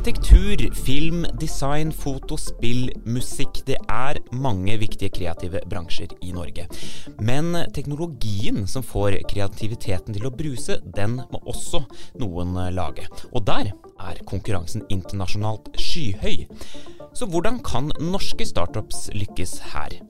Arkitektur, 0.00 0.74
film, 0.74 1.26
design, 1.36 1.90
foto, 1.92 2.38
spill, 2.40 2.86
musikk. 3.04 3.58
Det 3.68 3.76
er 3.92 4.16
mange 4.32 4.78
viktige 4.80 5.12
kreative 5.12 5.60
bransjer 5.68 6.14
i 6.24 6.30
Norge. 6.32 6.64
Men 7.20 7.52
teknologien 7.76 8.64
som 8.64 8.80
får 8.80 9.18
kreativiteten 9.28 10.16
til 10.16 10.24
å 10.24 10.32
bruse, 10.32 10.78
den 10.96 11.18
må 11.20 11.42
også 11.44 11.82
noen 12.22 12.56
lage. 12.72 13.04
Og 13.36 13.44
der 13.44 13.74
er 14.00 14.24
konkurransen 14.24 14.88
internasjonalt 14.88 15.68
skyhøy. 15.76 16.46
Så 17.12 17.28
hvordan 17.28 17.60
kan 17.60 17.92
norske 18.00 18.48
startups 18.48 19.10
lykkes 19.12 19.58
her? 19.74 20.00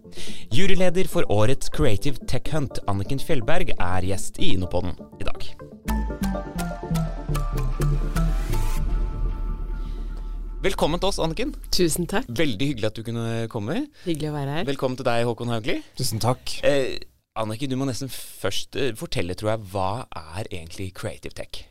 Juryleder 0.54 1.10
for 1.10 1.26
årets 1.34 1.66
Creative 1.74 2.30
Tech 2.30 2.54
Hunt, 2.54 2.78
Anniken 2.86 3.18
Fjellberg, 3.18 3.74
er 3.74 4.06
gjest 4.06 4.38
i 4.38 4.54
Innopoden 4.54 4.94
i 5.18 5.26
dag. 5.26 6.59
Velkommen 10.60 11.00
til 11.00 11.08
oss, 11.08 11.16
Anniken. 11.24 11.54
Tusen 11.72 12.04
takk. 12.04 12.26
Veldig 12.36 12.66
hyggelig 12.68 12.88
at 12.90 12.98
du 12.98 13.00
kunne 13.06 13.46
komme. 13.48 13.78
Hyggelig 14.04 14.28
å 14.28 14.34
være 14.34 14.56
her. 14.58 14.66
Velkommen 14.68 14.98
til 14.98 15.06
deg, 15.08 15.22
Håkon 15.24 15.48
Haugli. 15.48 15.78
Tusen 15.96 16.20
takk. 16.20 16.52
Eh, 16.68 16.98
Anniken, 17.40 17.72
du 17.72 17.78
må 17.80 17.86
nesten 17.88 18.12
først 18.12 18.76
eh, 18.76 18.90
fortelle, 18.98 19.32
tror 19.40 19.54
jeg, 19.54 19.62
hva 19.72 19.86
er 20.04 20.50
egentlig 20.50 20.90
Creative 21.00 21.32
Tech? 21.32 21.62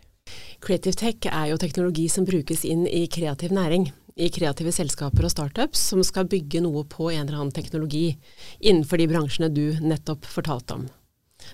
Creative 0.66 0.98
Tech 0.98 1.30
er 1.30 1.52
jo 1.52 1.62
teknologi 1.62 2.08
som 2.10 2.26
brukes 2.26 2.66
inn 2.66 2.88
i 2.90 3.04
kreativ 3.14 3.54
næring. 3.54 3.92
I 4.18 4.32
kreative 4.34 4.74
selskaper 4.74 5.30
og 5.30 5.36
startups 5.38 5.86
som 5.94 6.02
skal 6.02 6.26
bygge 6.32 6.66
noe 6.66 6.82
på 6.90 7.12
en 7.14 7.28
eller 7.28 7.44
annen 7.44 7.54
teknologi 7.54 8.08
innenfor 8.58 8.98
de 8.98 9.12
bransjene 9.14 9.54
du 9.54 9.68
nettopp 9.86 10.26
fortalte 10.26 10.82
om. 10.82 10.90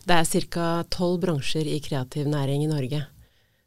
Det 0.08 0.22
er 0.24 0.48
ca. 0.48 0.70
tolv 0.88 1.20
bransjer 1.28 1.68
i 1.68 1.82
kreativ 1.84 2.32
næring 2.32 2.64
i 2.64 2.72
Norge. 2.72 3.04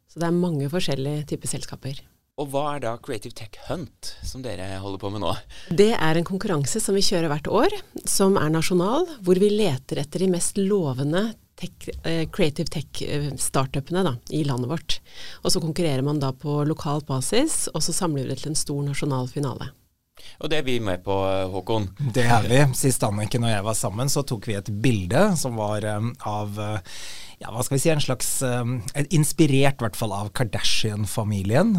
Så 0.09 0.17
det 0.17 0.25
er 0.25 0.41
mange 0.41 0.73
forskjellige 0.73 1.35
typer 1.35 1.53
selskaper. 1.59 2.07
Og 2.39 2.47
hva 2.53 2.63
er 2.75 2.83
da 2.85 2.93
Creative 3.03 3.35
Tech 3.35 3.57
Hunt, 3.67 4.13
som 4.23 4.43
dere 4.43 4.77
holder 4.79 5.01
på 5.01 5.11
med 5.11 5.23
nå? 5.25 5.33
Det 5.75 5.91
er 5.91 6.15
en 6.15 6.27
konkurranse 6.27 6.79
som 6.79 6.95
vi 6.95 7.03
kjører 7.03 7.27
hvert 7.31 7.49
år, 7.51 7.75
som 8.07 8.37
er 8.39 8.53
nasjonal, 8.53 9.09
hvor 9.27 9.41
vi 9.41 9.51
leter 9.51 9.99
etter 9.99 10.23
de 10.23 10.29
mest 10.31 10.59
lovende 10.61 11.33
tech, 11.59 11.89
eh, 12.07 12.23
creative 12.31 12.71
tech-startupene 12.71 14.15
i 14.29 14.45
landet 14.47 14.71
vårt. 14.71 14.99
Og 15.43 15.51
så 15.51 15.59
konkurrerer 15.59 16.05
man 16.05 16.23
da 16.23 16.31
på 16.31 16.61
lokal 16.63 17.03
basis, 17.07 17.67
og 17.73 17.83
så 17.83 17.95
samler 17.95 18.23
vi 18.23 18.31
det 18.31 18.39
til 18.43 18.53
en 18.53 18.61
stor 18.63 18.81
nasjonal 18.87 19.27
finale. 19.27 19.73
Og 20.39 20.51
det 20.51 20.59
er 20.59 20.67
vi 20.67 20.79
med 20.83 21.03
på, 21.03 21.15
Håkon. 21.51 21.89
Det 22.15 22.23
er 22.23 22.47
vi. 22.47 22.59
Sist 22.75 23.03
Anniken 23.07 23.43
og 23.47 23.51
jeg 23.51 23.65
var 23.67 23.75
sammen, 23.75 24.11
så 24.11 24.23
tok 24.27 24.47
vi 24.47 24.55
et 24.59 24.71
bilde 24.83 25.29
som 25.39 25.59
var 25.59 25.83
um, 25.95 26.13
av 26.27 26.59
uh, 26.59 26.99
ja, 27.39 27.51
hva 27.53 27.63
skal 27.63 27.77
vi 27.77 27.83
si, 27.83 27.91
en 27.93 28.03
slags 28.03 28.31
um, 28.43 28.79
Inspirert 29.15 29.79
i 29.79 29.85
hvert 29.85 29.99
fall 29.99 30.15
av 30.15 30.31
Kardashian-familien. 30.35 31.77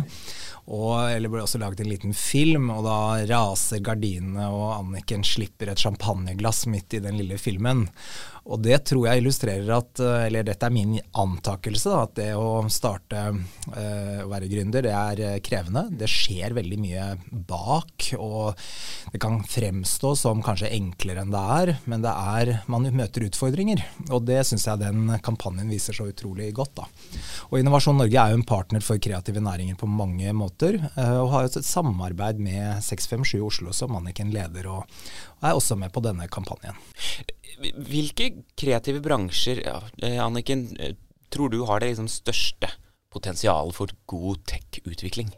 Og, 0.70 0.94
eller 1.10 1.32
ble 1.32 1.42
også 1.42 1.58
laget 1.58 1.82
en 1.82 1.90
liten 1.90 2.12
film, 2.14 2.68
og 2.70 2.84
da 2.86 2.98
raser 3.26 3.80
gardinene, 3.82 4.46
og 4.54 4.76
Anniken 4.76 5.24
slipper 5.26 5.72
et 5.72 5.82
champagneglass 5.82 6.66
midt 6.70 6.94
i 6.94 7.02
den 7.02 7.18
lille 7.18 7.40
filmen. 7.42 7.88
Og 8.50 8.62
det 8.62 8.78
tror 8.88 9.08
jeg 9.08 9.20
illustrerer 9.20 9.68
at, 9.74 10.00
eh, 10.00 10.26
eller 10.28 10.46
dette 10.46 10.66
er 10.66 10.74
min 10.74 10.94
antakelse, 11.18 11.90
da, 11.90 12.04
at 12.06 12.14
det 12.16 12.28
å 12.38 12.62
starte 12.72 13.24
øh, 13.30 14.20
å 14.24 14.30
være 14.30 14.48
gründer, 14.52 14.86
det 14.86 14.94
er 14.94 15.24
eh, 15.26 15.40
krevende. 15.44 15.88
Det 15.90 16.08
skjer 16.10 16.54
veldig 16.56 16.78
mye 16.80 17.08
bak, 17.50 18.12
og 18.16 18.54
det 19.12 19.20
kan 19.22 19.42
fremstå 19.44 20.14
som 20.22 20.44
kanskje 20.44 20.72
enklere 20.78 21.24
enn 21.24 21.34
det 21.34 21.44
er, 21.58 21.74
men 21.90 22.06
det 22.06 22.14
er, 22.14 22.54
man 22.70 22.88
møter 22.94 23.26
utfordringer. 23.26 23.82
Og 24.08 24.22
det 24.30 24.44
syns 24.48 24.68
jeg 24.70 24.84
den 24.86 25.18
kampanjen 25.18 25.49
viser 25.70 25.96
så 25.96 26.06
utrolig 26.10 26.52
godt. 26.54 26.74
da. 26.80 26.86
Og 27.50 27.58
Innovasjon 27.58 27.98
Norge 27.98 28.20
er 28.20 28.32
jo 28.32 28.40
en 28.40 28.46
partner 28.46 28.84
for 28.84 29.00
kreative 29.02 29.42
næringer 29.42 29.78
på 29.80 29.88
mange 29.90 30.32
måter, 30.36 30.78
og 30.96 31.32
har 31.34 31.48
et 31.48 31.64
samarbeid 31.66 32.38
med 32.38 32.82
657 32.84 33.40
Oslo 33.40 33.72
som 33.72 33.96
Anniken 33.96 34.30
leder, 34.34 34.68
og 34.70 34.86
er 35.42 35.56
også 35.56 35.76
med 35.78 35.92
på 35.92 36.02
denne 36.04 36.28
kampanjen. 36.30 36.76
Hvilke 37.60 38.30
kreative 38.58 39.02
bransjer, 39.04 39.60
eh, 40.02 40.18
Anniken, 40.24 40.76
eh, 40.78 40.94
tror 41.30 41.50
du 41.50 41.64
har 41.64 41.80
det 41.80 41.92
liksom 41.92 42.08
største 42.08 42.70
potensialet 43.12 43.74
for 43.74 43.92
god 44.06 44.44
tech-utvikling? 44.46 45.32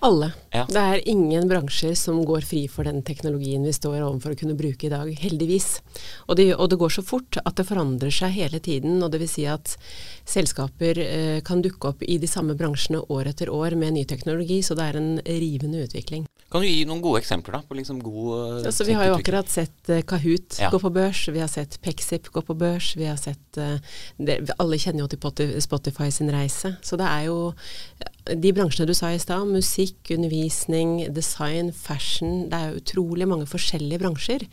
Alle. 0.00 0.30
Ja. 0.50 0.64
Det 0.64 0.80
er 0.80 1.02
ingen 1.08 1.48
bransjer 1.48 1.92
som 1.98 2.22
går 2.24 2.46
fri 2.48 2.62
for 2.72 2.88
den 2.88 3.02
teknologien 3.04 3.64
vi 3.66 3.72
står 3.76 3.98
overfor 4.00 4.32
å 4.32 4.38
kunne 4.40 4.56
bruke 4.56 4.88
i 4.88 4.92
dag, 4.92 5.10
heldigvis. 5.20 5.68
Og 6.24 6.38
det, 6.40 6.46
og 6.54 6.70
det 6.72 6.78
går 6.80 6.94
så 6.94 7.04
fort 7.04 7.36
at 7.42 7.58
det 7.60 7.66
forandrer 7.68 8.14
seg 8.14 8.32
hele 8.38 8.62
tiden. 8.64 8.96
og 9.04 9.12
Dvs. 9.12 9.34
Si 9.36 9.44
at 9.44 9.74
selskaper 10.24 10.98
eh, 11.04 11.40
kan 11.44 11.60
dukke 11.60 11.92
opp 11.92 12.00
i 12.02 12.16
de 12.18 12.30
samme 12.30 12.56
bransjene 12.56 13.02
år 13.12 13.28
etter 13.34 13.52
år 13.52 13.76
med 13.76 13.98
ny 13.98 14.06
teknologi, 14.08 14.62
så 14.64 14.74
det 14.78 14.88
er 14.88 14.98
en 15.02 15.10
rivende 15.26 15.84
utvikling. 15.84 16.24
Kan 16.50 16.64
du 16.64 16.66
gi 16.66 16.86
noen 16.88 17.02
gode 17.04 17.20
eksempler 17.20 17.58
da, 17.58 17.62
på 17.62 17.76
liksom 17.78 18.00
god 18.02 18.64
altså, 18.66 18.88
Vi 18.88 18.96
har 18.96 19.06
jo 19.06 19.18
akkurat 19.20 19.52
sett 19.52 19.92
uh, 19.92 20.00
Kahoot 20.02 20.58
ja. 20.58 20.70
gå 20.72 20.80
på 20.82 20.90
børs, 20.96 21.20
vi 21.30 21.44
har 21.44 21.50
sett 21.52 21.76
Pexip 21.84 22.32
gå 22.34 22.42
på 22.42 22.56
børs, 22.58 22.94
vi 22.98 23.06
har 23.06 23.20
sett 23.20 23.60
uh, 23.60 23.76
det, 24.18 24.40
Alle 24.56 24.80
kjenner 24.80 25.04
jo 25.04 25.30
til 25.36 25.52
Spotify 25.62 26.08
sin 26.10 26.32
reise. 26.32 26.74
Så 26.82 26.98
det 26.98 27.06
er 27.06 27.28
jo 27.28 27.52
de 28.36 28.52
bransjene 28.54 28.86
du 28.88 28.94
sa 28.96 29.10
i 29.14 29.20
stad, 29.20 29.48
musikk, 29.50 30.12
undervisning, 30.14 31.12
design, 31.14 31.70
fashion, 31.74 32.46
det 32.50 32.58
er 32.58 32.78
utrolig 32.78 33.28
mange 33.30 33.48
forskjellige 33.50 34.00
bransjer. 34.02 34.44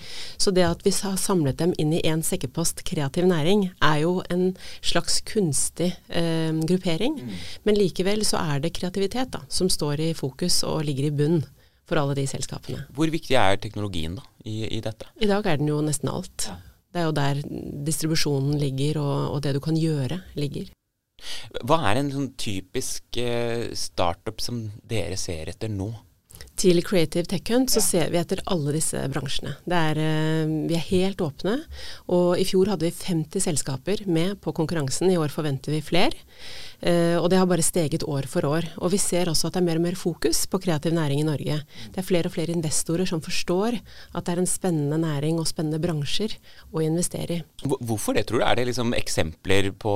Så 0.41 0.53
det 0.55 0.65
at 0.67 0.85
vi 0.85 0.93
har 0.95 1.17
samlet 1.21 1.59
dem 1.61 1.75
inn 1.81 1.93
i 1.95 2.01
én 2.07 2.23
sekkepost, 2.25 2.83
kreativ 2.87 3.27
næring, 3.29 3.67
er 3.83 3.99
jo 4.03 4.21
en 4.33 4.49
slags 4.81 5.19
kunstig 5.27 5.91
eh, 6.09 6.53
gruppering. 6.69 7.19
Mm. 7.21 7.35
Men 7.67 7.79
likevel 7.79 8.25
så 8.27 8.41
er 8.55 8.63
det 8.63 8.75
kreativitet 8.77 9.33
da, 9.35 9.43
som 9.49 9.69
står 9.69 10.07
i 10.09 10.13
fokus 10.17 10.63
og 10.67 10.85
ligger 10.87 11.09
i 11.09 11.15
bunn 11.15 11.43
for 11.87 11.99
alle 12.01 12.17
de 12.17 12.25
selskapene. 12.27 12.85
Hvor 12.95 13.11
viktig 13.11 13.37
er 13.39 13.59
teknologien 13.63 14.17
da, 14.17 14.25
i, 14.43 14.65
i 14.77 14.81
dette? 14.83 15.07
I 15.21 15.29
dag 15.29 15.45
er 15.47 15.61
den 15.61 15.71
jo 15.71 15.79
nesten 15.85 16.11
alt. 16.11 16.49
Ja. 16.49 16.57
Det 16.87 17.01
er 17.03 17.07
jo 17.09 17.15
der 17.15 17.39
distribusjonen 17.85 18.57
ligger, 18.57 19.01
og, 19.03 19.35
og 19.35 19.41
det 19.45 19.53
du 19.57 19.61
kan 19.63 19.77
gjøre, 19.77 20.21
ligger. 20.39 20.71
Hva 21.65 21.79
er 21.89 22.01
en 22.01 22.11
sånn 22.13 22.33
typisk 22.39 23.17
eh, 23.21 23.69
startup 23.77 24.41
som 24.43 24.67
dere 24.87 25.17
ser 25.19 25.49
etter 25.53 25.71
nå? 25.71 25.91
Til 26.57 26.79
Creative 26.81 27.29
Tech 27.29 27.51
Hunt 27.53 27.69
så 27.69 27.81
ser 27.85 28.09
vi 28.09 28.17
etter 28.17 28.39
alle 28.49 28.71
disse 28.73 28.97
bransjene. 29.13 29.53
Er, 29.69 29.99
eh, 30.01 30.49
vi 30.69 30.73
er 30.73 30.87
helt 30.89 31.21
åpne. 31.21 31.59
Og 32.09 32.39
i 32.41 32.45
fjor 32.49 32.71
hadde 32.71 32.87
vi 32.87 32.93
50 32.97 33.45
selskaper 33.45 34.01
med 34.09 34.39
på 34.41 34.53
konkurransen. 34.57 35.11
I 35.11 35.19
år 35.21 35.29
forventer 35.33 35.75
vi 35.75 35.83
flere. 35.85 36.17
Uh, 36.77 37.17
og 37.17 37.29
det 37.31 37.39
har 37.39 37.47
bare 37.49 37.65
steget 37.65 38.05
år 38.05 38.27
for 38.29 38.45
år. 38.45 38.67
Og 38.77 38.91
vi 38.93 38.99
ser 39.01 39.31
også 39.31 39.49
at 39.49 39.57
det 39.57 39.63
er 39.63 39.67
mer 39.67 39.79
og 39.79 39.85
mer 39.87 39.97
fokus 39.97 40.43
på 40.49 40.59
kreativ 40.61 40.93
næring 40.93 41.23
i 41.23 41.27
Norge. 41.27 41.59
Det 41.93 42.01
er 42.01 42.05
flere 42.05 42.29
og 42.29 42.35
flere 42.35 42.53
investorer 42.53 43.09
som 43.09 43.21
forstår 43.23 43.79
at 43.79 44.27
det 44.27 44.35
er 44.35 44.41
en 44.43 44.49
spennende 44.49 44.99
næring 45.01 45.39
og 45.41 45.47
spennende 45.49 45.81
bransjer 45.81 46.35
å 46.69 46.83
investere 46.85 47.39
i. 47.39 47.41
Hvorfor 47.65 48.13
det, 48.13 48.27
tror 48.29 48.43
du? 48.43 48.45
Er 48.45 48.59
det 48.59 48.67
liksom 48.69 48.93
eksempler 48.97 49.71
på 49.73 49.95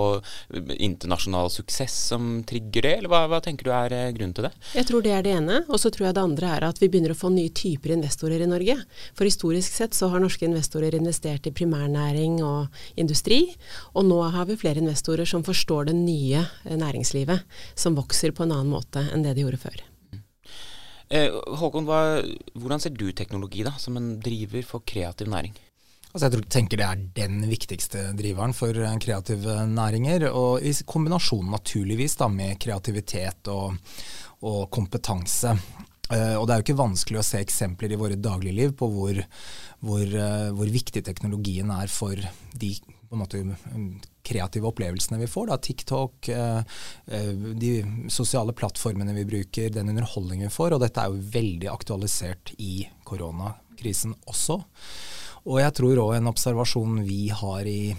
internasjonal 0.74 1.52
suksess 1.54 1.94
som 2.12 2.42
trigger 2.48 2.88
det, 2.88 2.96
eller 3.00 3.12
hva, 3.12 3.24
hva 3.30 3.42
tenker 3.44 3.70
du 3.70 3.74
er 3.76 3.96
eh, 3.96 4.10
grunnen 4.16 4.34
til 4.38 4.48
det? 4.48 4.54
Jeg 4.78 4.90
tror 4.90 5.06
det 5.06 5.14
er 5.16 5.26
det 5.26 5.36
ene. 5.38 5.62
Og 5.70 5.82
så 5.82 5.92
tror 5.94 6.10
jeg 6.10 6.18
det 6.18 6.26
andre 6.26 6.52
er 6.58 6.68
at 6.68 6.82
vi 6.82 6.90
begynner 6.92 7.14
å 7.14 7.20
få 7.20 7.30
nye 7.34 7.54
typer 7.54 7.94
investorer 7.94 8.42
i 8.42 8.50
Norge. 8.50 8.78
For 9.18 9.30
historisk 9.30 9.78
sett 9.78 9.98
så 9.98 10.10
har 10.12 10.24
norske 10.24 10.48
investorer 10.48 10.98
investert 10.98 11.46
i 11.46 11.54
primærnæring 11.56 12.40
og 12.46 12.74
industri, 13.00 13.44
og 13.94 14.08
nå 14.10 14.20
har 14.34 14.50
vi 14.50 14.58
flere 14.60 14.82
investorer 14.82 15.30
som 15.30 15.46
forstår 15.46 15.92
den 15.92 16.04
nye 16.08 16.44
næringslivet, 16.80 17.44
som 17.76 17.98
vokser 17.98 18.36
på 18.36 18.46
en 18.46 18.54
annen 18.56 18.72
måte 18.72 19.04
enn 19.12 19.26
det 19.26 19.36
de 19.38 19.46
gjorde 19.46 19.62
før. 19.62 19.82
Eh, 21.12 21.28
Håkon, 21.60 21.88
hva, 21.90 22.22
hvordan 22.56 22.80
ser 22.80 22.96
du 22.96 23.10
teknologi 23.12 23.66
da, 23.68 23.74
som 23.82 23.98
en 24.00 24.14
driver 24.24 24.64
for 24.68 24.86
kreativ 24.88 25.28
næring? 25.32 25.58
Altså 26.12 26.28
jeg 26.28 26.44
tenker 26.52 26.80
det 26.80 26.88
er 26.88 27.04
den 27.16 27.44
viktigste 27.48 28.10
driveren 28.16 28.56
for 28.56 28.76
eh, 28.76 28.98
kreative 29.04 29.58
næringer. 29.68 30.30
Og 30.32 30.64
i 30.64 30.72
kombinasjon 30.88 31.52
naturligvis 31.52 32.16
da, 32.20 32.30
med 32.32 32.60
kreativitet 32.64 33.52
og, 33.52 33.76
og 34.48 34.70
kompetanse. 34.72 35.56
Uh, 36.12 36.36
og 36.36 36.44
det 36.44 36.52
er 36.52 36.60
jo 36.60 36.64
ikke 36.66 36.82
vanskelig 36.82 37.22
å 37.22 37.24
se 37.24 37.40
eksempler 37.40 37.94
i 37.96 37.98
våre 38.00 38.18
dagligliv 38.20 38.74
på 38.76 38.90
hvor, 38.92 39.20
hvor, 39.80 40.18
hvor 40.58 40.72
viktig 40.74 41.06
teknologien 41.08 41.72
er 41.72 41.88
for 41.88 42.20
de 42.52 42.72
på 42.84 43.16
en 43.16 43.22
måte 43.22 43.40
kreative 44.24 44.70
opplevelsene 44.70 45.20
vi 45.22 45.30
får. 45.30 45.48
Da. 45.52 45.58
TikTok, 45.58 46.30
eh, 46.30 46.62
eh, 47.08 47.32
de 47.64 47.74
sosiale 48.10 48.54
plattformene 48.54 49.16
vi 49.18 49.26
bruker, 49.26 49.70
den 49.70 49.90
underholdningen 49.90 50.50
vi 50.50 50.54
får. 50.54 50.76
Og 50.76 50.84
dette 50.84 51.02
er 51.02 51.12
jo 51.12 51.32
veldig 51.40 51.72
aktualisert 51.72 52.54
i 52.58 52.86
koronakrisen 53.08 54.16
også. 54.30 54.62
Og 55.50 55.58
jeg 55.58 55.74
tror 55.74 55.98
òg 56.04 56.12
en 56.20 56.30
observasjon 56.30 57.00
vi 57.02 57.24
har 57.34 57.66
i, 57.66 57.96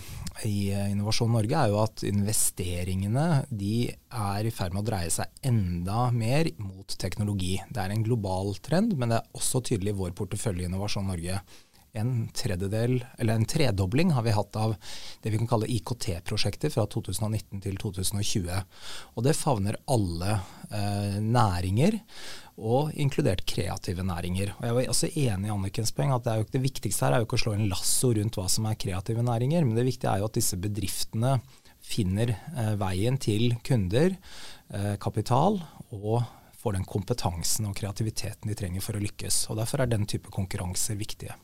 i, 0.47 0.71
Innovasjon 0.93 1.33
Norge, 1.35 1.59
er 1.59 1.73
jo 1.73 1.81
at 1.83 2.05
investeringene 2.07 3.27
de 3.51 3.89
er 3.91 4.47
i 4.47 4.53
ferd 4.55 4.77
med 4.77 4.85
å 4.85 4.87
dreie 4.93 5.11
seg 5.11 5.43
enda 5.51 6.07
mer 6.15 6.53
mot 6.63 6.95
teknologi. 7.03 7.57
Det 7.67 7.83
er 7.83 7.97
en 7.97 8.07
global 8.07 8.55
trend, 8.63 8.95
men 8.95 9.11
det 9.11 9.19
er 9.19 9.41
også 9.41 9.65
tydelig 9.67 9.97
i 9.97 10.01
vår 10.05 10.15
portefølje 10.19 10.69
i 10.69 10.71
Innovasjon 10.71 11.11
Norge 11.11 11.41
en 11.93 12.29
tredjedel, 12.33 13.05
eller 13.19 13.35
en 13.35 13.45
tredobling 13.45 14.13
har 14.17 14.25
vi 14.25 14.33
hatt 14.33 14.57
av 14.57 14.75
det 15.23 15.31
vi 15.31 15.39
kan 15.39 15.51
kalle 15.51 15.69
IKT-prosjekter 15.69 16.73
fra 16.73 16.87
2019 16.89 17.61
til 17.65 17.77
2020. 17.81 18.49
Og 19.17 19.27
det 19.27 19.37
favner 19.37 19.77
alle 19.93 20.39
eh, 20.71 21.21
næringer. 21.21 22.01
og 22.63 22.93
inkludert 23.01 23.47
kreative 23.49 24.05
næringer. 24.05 24.53
Og 24.59 24.65
Jeg 24.67 24.75
var 24.75 24.89
også 24.93 25.09
enig 25.09 25.49
i 25.49 25.53
Annikens 25.53 25.93
poeng 25.97 26.13
at 26.13 26.25
det, 26.25 26.35
jo, 26.37 26.45
det 26.53 26.61
viktigste 26.63 27.07
her 27.07 27.15
er 27.17 27.23
jo 27.23 27.27
ikke 27.27 27.39
å 27.39 27.43
slå 27.47 27.55
en 27.57 27.69
lasso 27.71 28.13
rundt 28.13 28.37
hva 28.37 28.45
som 28.53 28.67
er 28.69 28.77
kreative 28.77 29.25
næringer, 29.25 29.65
men 29.65 29.75
det 29.75 29.87
viktige 29.89 30.13
er 30.13 30.21
jo 30.21 30.29
at 30.29 30.37
disse 30.37 30.59
bedriftene 30.61 31.39
finner 31.83 32.35
eh, 32.37 32.75
veien 32.81 33.17
til 33.19 33.57
kunder, 33.65 34.15
eh, 34.69 34.95
kapital 35.01 35.63
og 35.97 36.23
får 36.63 36.77
den 36.77 36.85
kompetansen 36.87 37.67
og 37.67 37.77
kreativiteten 37.81 38.53
de 38.53 38.59
trenger 38.59 38.85
for 38.85 38.97
å 38.97 39.03
lykkes. 39.03 39.47
Og 39.51 39.59
Derfor 39.59 39.83
er 39.83 39.91
den 39.91 40.07
type 40.07 40.31
konkurranser 40.31 41.01
viktige. 41.01 41.35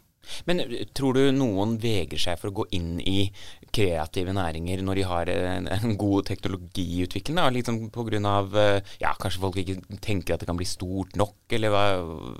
Men 0.48 0.62
eh, 0.64 0.84
tror 0.96 1.18
du 1.18 1.32
noen 1.34 1.76
vegrer 1.82 2.20
seg 2.20 2.38
for 2.40 2.50
å 2.50 2.56
gå 2.60 2.68
inn 2.78 2.98
i 3.00 3.30
kreative 3.74 4.32
næringer 4.36 4.82
når 4.84 5.00
de 5.00 5.06
har 5.10 5.32
en, 5.32 5.68
en 5.74 5.96
god 6.00 6.28
teknologiutvikling? 6.30 7.38
Da? 7.40 7.48
Liksom 7.54 7.80
Pga. 7.94 8.36
Eh, 8.62 8.94
ja, 9.02 9.14
kanskje 9.20 9.42
folk 9.42 9.60
ikke 9.62 9.98
tenker 10.04 10.34
at 10.34 10.44
det 10.44 10.48
kan 10.50 10.58
bli 10.58 10.68
stort 10.68 11.16
nok, 11.18 11.36
eller 11.54 11.74
hva, 11.74 11.84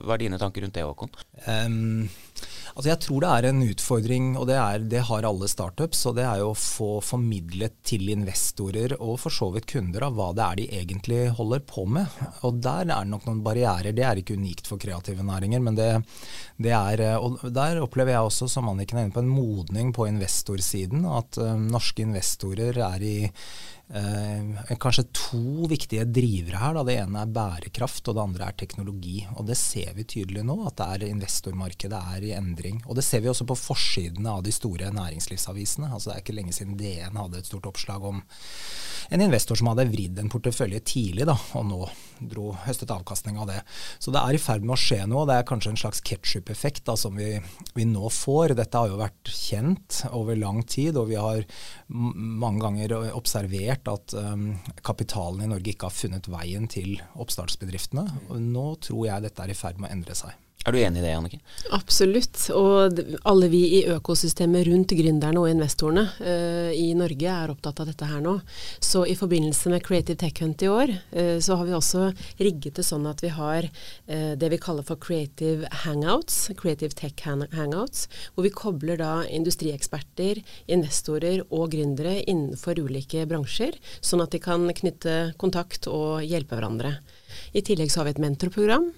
hva 0.05 0.17
er 0.17 0.25
dine 0.25 0.41
tanker 0.41 0.65
rundt 0.65 0.77
det, 0.79 0.87
Håkon? 0.87 1.13
Um, 1.47 2.09
Altså 2.75 2.93
jeg 2.93 3.01
tror 3.03 3.25
det 3.25 3.31
er 3.33 3.47
en 3.49 3.63
utfordring, 3.65 4.27
og 4.39 4.47
det, 4.51 4.57
er, 4.61 4.85
det, 4.93 5.01
har 5.09 5.27
alle 5.27 5.49
startups. 5.51 6.05
og 6.07 6.15
Det 6.19 6.27
er 6.29 6.45
å 6.45 6.53
få 6.55 6.91
formidlet 7.03 7.75
til 7.87 8.09
investorer 8.13 8.95
og 8.99 9.17
for 9.25 9.35
så 9.35 9.49
vidt 9.55 9.67
kunder 9.73 10.07
av 10.07 10.15
hva 10.19 10.29
det 10.37 10.45
er 10.45 10.61
de 10.61 10.67
egentlig 10.83 11.21
holder 11.39 11.65
på 11.67 11.87
med. 11.91 12.21
Og 12.47 12.61
Der 12.63 12.85
er 12.85 13.03
det 13.03 13.13
nok 13.13 13.27
noen 13.27 13.43
barrierer. 13.47 13.91
Det 13.97 14.05
er 14.07 14.23
ikke 14.23 14.39
unikt 14.39 14.71
for 14.71 14.79
kreative 14.79 15.27
næringer. 15.27 15.65
men 15.65 15.79
det, 15.79 15.91
det 16.57 16.75
er, 16.77 17.05
og 17.19 17.41
Der 17.55 17.83
opplever 17.83 18.15
jeg 18.15 18.31
også, 18.31 18.49
som 18.53 18.71
Anniken 18.71 18.99
er 18.99 19.09
inne 19.09 19.17
på, 19.17 19.25
en 19.25 19.33
modning 19.33 19.93
på 19.93 20.07
investorsiden. 20.07 21.03
At 21.19 21.41
ø, 21.41 21.51
norske 21.59 22.07
investorer 22.07 22.79
er 22.79 23.03
i 23.03 23.19
eh, 23.95 24.77
kanskje 24.81 25.07
to 25.17 25.69
viktige 25.71 26.05
drivere 26.05 26.61
her. 26.61 26.77
Da. 26.79 26.85
Det 26.89 26.97
ene 27.03 27.23
er 27.23 27.33
bærekraft, 27.33 28.09
og 28.09 28.17
det 28.17 28.25
andre 28.25 28.49
er 28.49 28.59
teknologi. 28.61 29.17
Og 29.37 29.47
Det 29.47 29.57
ser 29.57 29.95
vi 29.97 30.05
tydelig 30.05 30.45
nå, 30.45 30.59
at 30.67 30.77
det 30.81 30.89
er 30.89 31.09
investormarkedet 31.13 32.03
er 32.17 32.29
i 32.29 32.35
endring. 32.37 32.83
Og 32.87 32.97
Det 32.97 33.05
ser 33.05 33.21
vi 33.25 33.33
også 33.33 33.47
på 33.49 33.59
forsidene 33.59 34.31
av 34.31 34.43
de 34.43 34.53
store 34.53 34.91
næringslivsavisene. 34.93 35.93
Altså 35.93 36.11
Det 36.11 36.17
er 36.17 36.23
ikke 36.25 36.39
lenge 36.39 36.53
siden 36.53 36.77
DN 36.77 37.17
hadde 37.17 37.39
et 37.39 37.47
stort 37.47 37.67
oppslag 37.67 38.05
om 38.05 38.23
en 39.11 39.25
investor 39.25 39.57
som 39.57 39.71
hadde 39.71 39.89
vridd 39.89 40.19
en 40.21 40.29
portefølje 40.29 40.81
tidlig, 40.85 41.25
da, 41.29 41.37
og 41.57 41.65
nå 41.65 41.87
dro 42.29 42.51
høstet 42.67 42.91
avkastning 42.93 43.39
av 43.41 43.49
det. 43.49 43.61
Så 44.03 44.13
det 44.13 44.21
er 44.21 44.37
i 44.37 44.43
ferd 44.43 44.65
med 44.67 44.75
å 44.75 44.81
skje 44.81 45.07
noe. 45.09 45.25
Det 45.29 45.37
er 45.39 45.47
kanskje 45.49 45.73
en 45.73 45.81
slags 45.81 46.03
ketsjup-effekt 46.05 46.91
som 46.99 47.17
vi, 47.17 47.37
vi, 47.77 47.87
nå 47.89 48.11
får. 48.13 48.57
Dette 48.59 48.81
har 48.81 48.91
jo 48.91 49.01
vært 49.01 49.33
kjent 49.33 50.03
over 50.11 50.37
lang 50.37 50.63
tid, 50.69 50.99
og 50.99 51.09
vi 51.13 51.19
har 51.21 51.45
mange 51.89 52.63
ganger 52.65 52.97
observert 53.17 53.78
registrert 53.79 53.89
at 53.89 54.15
um, 54.15 54.59
kapitalen 54.83 55.43
i 55.43 55.49
Norge 55.49 55.73
ikke 55.73 55.87
har 55.89 55.95
funnet 55.95 56.29
veien 56.29 56.69
til 56.69 57.01
oppstartsbedriftene. 57.17 58.07
Og 58.31 58.41
nå 58.41 58.77
tror 58.81 59.07
jeg 59.07 59.23
dette 59.23 59.43
er 59.43 59.51
i 59.51 59.55
ferd 59.57 59.79
med 59.79 59.91
å 59.91 59.93
endre 59.93 60.15
seg. 60.15 60.33
Er 60.69 60.75
du 60.75 60.83
enig 60.83 61.01
i 61.01 61.05
det, 61.07 61.15
Annike? 61.17 61.39
Absolutt. 61.73 62.43
Og 62.53 62.99
alle 63.31 63.47
vi 63.49 63.61
i 63.79 63.81
økosystemet 63.89 64.67
rundt 64.69 64.93
gründerne 64.99 65.41
og 65.41 65.49
investorene 65.49 66.03
uh, 66.21 66.69
i 66.77 66.91
Norge 66.99 67.31
er 67.33 67.53
opptatt 67.55 67.81
av 67.81 67.89
dette 67.89 68.09
her 68.11 68.21
nå. 68.21 68.35
Så 68.85 69.07
i 69.09 69.17
forbindelse 69.17 69.73
med 69.73 69.81
Creative 69.87 70.19
Tech 70.21 70.43
Hunt 70.45 70.61
i 70.61 70.69
år, 70.69 70.93
uh, 71.17 71.39
så 71.41 71.57
har 71.57 71.71
vi 71.71 71.77
også 71.79 72.11
rigget 72.43 72.77
det 72.77 72.85
sånn 72.85 73.09
at 73.09 73.25
vi 73.25 73.33
har 73.33 73.71
uh, 73.71 74.37
det 74.37 74.53
vi 74.53 74.61
kaller 74.61 74.85
for 74.85 75.01
Creative 75.01 75.73
Hangouts, 75.87 76.51
Creative 76.61 76.93
Tech 76.93 77.25
Hangouts, 77.25 78.05
hvor 78.35 78.45
vi 78.45 78.53
kobler 78.53 79.01
da 79.01 79.13
industrieksperter, 79.25 80.45
investorer 80.69 81.47
og 81.49 81.73
gründere 81.73 82.19
innenfor 82.27 82.85
ulike 82.85 83.25
bransjer, 83.31 83.81
sånn 84.05 84.27
at 84.27 84.37
de 84.37 84.45
kan 84.45 84.69
knytte 84.69 85.19
kontakt 85.41 85.89
og 85.89 86.21
hjelpe 86.29 86.61
hverandre. 86.61 86.99
I 87.57 87.65
tillegg 87.65 87.89
så 87.89 88.03
har 88.03 88.11
vi 88.11 88.19
et 88.19 88.27
mentorprogram 88.29 88.91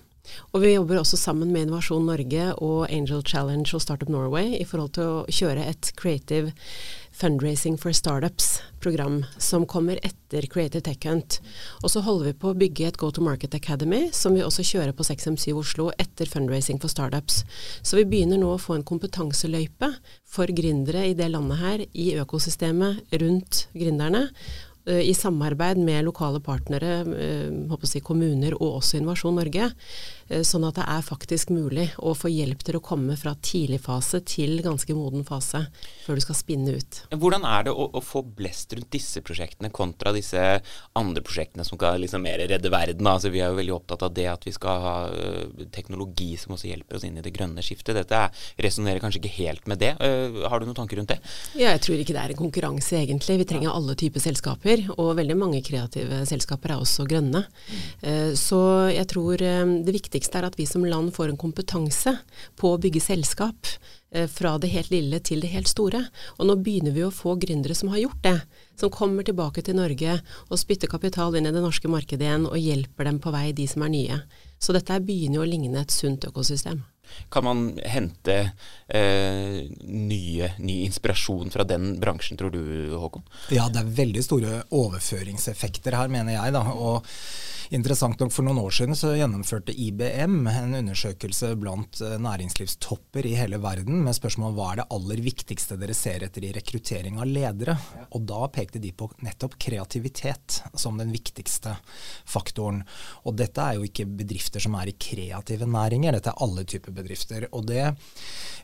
og 0.53 0.63
vi 0.63 0.75
jobber 0.75 1.01
også 1.01 1.19
sammen 1.19 1.53
med 1.53 1.67
Innovasjon 1.67 2.07
Norge 2.07 2.47
og 2.59 2.87
Angel 2.91 3.23
Challenge 3.27 3.69
og 3.75 3.83
Startup 3.83 4.11
Norway 4.11 4.57
i 4.59 4.67
forhold 4.69 4.97
til 4.97 5.13
å 5.13 5.29
kjøre 5.31 5.69
et 5.71 5.93
Creative 5.99 6.53
Fundraising 7.21 7.75
for 7.77 7.93
Startups-program 7.93 9.25
som 9.43 9.67
kommer 9.69 9.99
etter 10.07 10.47
Creative 10.49 10.81
Tech 10.87 11.05
Hunt. 11.09 11.41
Og 11.83 11.91
så 11.93 12.03
holder 12.07 12.31
vi 12.31 12.37
på 12.41 12.53
å 12.53 12.57
bygge 12.57 12.87
et 12.87 13.01
Go 13.01 13.11
to 13.13 13.25
Market 13.25 13.57
Academy 13.59 14.07
som 14.17 14.37
vi 14.37 14.45
også 14.47 14.65
kjører 14.65 14.95
på 14.97 15.05
6M7 15.05 15.51
Oslo 15.59 15.91
etter 16.01 16.31
Fundraising 16.31 16.81
for 16.81 16.93
Startups. 16.93 17.43
Så 17.83 17.99
vi 17.99 18.07
begynner 18.09 18.41
nå 18.41 18.55
å 18.55 18.63
få 18.63 18.79
en 18.79 18.87
kompetanseløype 18.87 19.91
for 20.31 20.55
gründere 20.55 21.09
i 21.11 21.17
det 21.19 21.29
landet 21.35 21.61
her, 21.61 21.85
i 21.93 22.15
økosystemet 22.23 23.19
rundt 23.21 23.67
gründerne 23.75 24.29
i 24.89 25.13
samarbeid 25.15 25.77
med 25.79 26.07
lokale 26.07 26.41
partnere, 26.41 27.01
eh, 27.13 27.77
si 27.85 28.01
kommuner 28.01 28.55
og 28.61 28.81
også 28.81 28.97
Innovasjon 28.97 29.37
Norge, 29.37 29.69
eh, 29.69 29.75
sånn 30.47 30.65
at 30.69 30.79
det 30.79 30.87
er 30.87 31.03
faktisk 31.05 31.51
mulig 31.51 31.89
å 31.99 32.13
få 32.15 32.31
hjelp 32.31 32.63
til 32.67 32.79
å 32.79 32.83
komme 32.85 33.17
fra 33.19 33.35
tidlig 33.43 33.81
fase 33.83 34.21
til 34.27 34.61
ganske 34.65 34.95
moden 34.95 35.25
fase 35.27 35.65
før 36.05 36.19
du 36.19 36.25
skal 36.25 36.39
spinne 36.39 36.77
ut. 36.79 37.01
Hvordan 37.11 37.47
er 37.49 37.67
det 37.67 37.75
å, 37.75 37.89
å 37.99 38.03
få 38.05 38.23
blest 38.23 38.75
rundt 38.77 38.91
disse 38.95 39.23
prosjektene 39.27 39.73
kontra 39.75 40.13
disse 40.15 40.41
andre 40.99 41.25
prosjektene 41.27 41.67
som 41.67 41.79
skal 41.79 42.01
liksom 42.05 42.23
mer 42.25 42.43
redde 42.51 42.71
verden? 42.73 43.09
Altså, 43.11 43.33
vi 43.35 43.43
er 43.43 43.51
jo 43.51 43.59
veldig 43.59 43.75
opptatt 43.75 44.05
av 44.07 44.15
det 44.15 44.29
at 44.31 44.47
vi 44.47 44.55
skal 44.55 44.85
ha 44.85 44.95
teknologi 45.75 46.33
som 46.41 46.55
også 46.55 46.71
hjelper 46.71 46.99
oss 46.99 47.07
inn 47.09 47.19
i 47.19 47.25
det 47.25 47.35
grønne 47.35 47.65
skiftet. 47.65 47.97
Dette 47.99 48.23
resonnerer 48.63 49.03
kanskje 49.03 49.23
ikke 49.23 49.35
helt 49.41 49.67
med 49.71 49.83
det. 49.83 49.93
har 49.99 50.61
du 50.61 50.69
noen 50.69 50.79
tanker 50.79 51.01
rundt 51.01 51.15
det? 51.15 51.19
Ja, 51.59 51.75
jeg 51.75 51.83
tror 51.87 52.01
ikke 52.01 52.15
det 52.17 52.23
er 52.23 52.35
en 52.35 52.41
konkurranse 52.41 53.01
egentlig. 53.01 53.41
Vi 53.43 53.49
trenger 53.51 53.75
alle 53.75 53.97
typer 53.99 54.23
selskaper 54.23 54.87
og 54.97 55.15
veldig 55.19 55.39
mange 55.39 55.63
kreative 55.67 56.23
selskaper 56.29 56.75
er 56.75 56.85
også 56.85 57.07
grønne. 57.11 57.45
Mm. 57.71 58.37
Så 58.39 58.61
jeg 58.93 59.07
tror 59.11 59.43
eh, 59.43 59.75
det 59.87 59.95
viktigste 59.97 60.20
er 60.29 60.47
at 60.47 60.59
vi 60.59 60.67
som 60.69 60.85
land 60.85 61.15
får 61.17 61.33
en 61.33 61.41
kompetanse 61.41 62.17
på 62.61 62.75
å 62.75 62.81
bygge 62.81 63.01
selskap. 63.01 63.67
Eh, 64.13 64.27
fra 64.27 64.59
det 64.59 64.73
helt 64.73 64.91
lille 64.91 65.21
til 65.23 65.41
det 65.41 65.53
helt 65.53 65.71
store. 65.71 66.03
Og 66.39 66.47
nå 66.49 66.57
begynner 66.59 66.95
vi 66.95 67.05
å 67.07 67.13
få 67.15 67.37
gründere 67.39 67.77
som 67.79 67.93
har 67.93 68.03
gjort 68.03 68.23
det. 68.27 68.37
Som 68.81 68.91
kommer 68.91 69.27
tilbake 69.27 69.63
til 69.63 69.79
Norge 69.79 70.17
og 70.49 70.59
spytter 70.59 70.91
kapital 70.91 71.37
inn 71.39 71.47
i 71.47 71.55
det 71.55 71.63
norske 71.63 71.89
markedet 71.89 72.27
igjen 72.27 72.49
og 72.51 72.59
hjelper 72.59 73.07
dem 73.07 73.21
på 73.23 73.31
vei, 73.35 73.51
de 73.55 73.69
som 73.71 73.87
er 73.87 73.93
nye. 73.95 74.23
Så 74.59 74.75
dette 74.75 74.99
begynner 75.05 75.41
jo 75.41 75.45
å 75.47 75.51
ligne 75.51 75.85
et 75.85 75.95
sunt 75.95 76.27
økosystem. 76.27 76.83
Kan 77.31 77.47
man 77.47 77.63
hente 77.83 78.37
eh, 78.87 79.61
nye, 79.83 80.51
ny 80.59 80.77
inspirasjon 80.87 81.51
fra 81.51 81.67
den 81.67 81.97
bransjen, 82.03 82.39
tror 82.39 82.55
du 82.55 82.95
Håkon? 82.99 83.25
Ja, 83.55 83.69
det 83.71 83.83
er 83.83 83.95
veldig 84.03 84.27
store 84.27 84.61
overføringseffekter 84.75 85.99
her, 85.99 86.11
mener 86.13 86.37
jeg. 86.37 86.55
da, 86.55 86.63
og 86.71 87.07
Interessant 87.71 88.19
nok 88.19 88.33
For 88.35 88.43
noen 88.43 88.59
år 88.65 88.73
siden 88.75 88.97
så 88.99 89.13
gjennomførte 89.15 89.71
IBM 89.71 90.49
en 90.51 90.73
undersøkelse 90.75 91.53
blant 91.61 92.01
eh, 92.03 92.17
næringslivstopper 92.19 93.29
i 93.31 93.37
hele 93.39 93.61
verden 93.63 94.01
med 94.03 94.17
spørsmål 94.17 94.57
hva 94.57 94.71
er 94.73 94.81
det 94.81 94.87
aller 94.97 95.23
viktigste 95.23 95.79
dere 95.79 95.95
ser 95.95 96.25
etter 96.27 96.49
i 96.49 96.51
rekruttering 96.57 97.21
av 97.23 97.31
ledere. 97.31 97.77
Og 98.19 98.25
Da 98.27 98.49
pekte 98.51 98.83
de 98.83 98.91
på 98.91 99.07
nettopp 99.23 99.55
kreativitet 99.63 100.57
som 100.75 100.99
den 100.99 101.13
viktigste 101.15 101.77
faktoren. 102.27 102.83
Og 103.31 103.39
dette 103.39 103.63
er 103.63 103.79
jo 103.79 103.87
ikke 103.87 104.09
bedrifter 104.19 104.67
som 104.67 104.75
er 104.81 104.91
i 104.91 104.97
kreative 104.99 105.71
næringer, 105.71 106.19
dette 106.19 106.35
er 106.35 106.43
alle 106.43 106.67
typer 106.67 106.97
bedrifter. 106.99 107.47
Og 107.55 107.71
det, 107.71 107.87